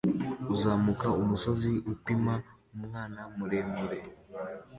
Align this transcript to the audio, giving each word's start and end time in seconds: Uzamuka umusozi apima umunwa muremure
Uzamuka 0.53 1.07
umusozi 1.21 1.71
apima 1.91 2.33
umunwa 2.73 3.23
muremure 3.37 3.99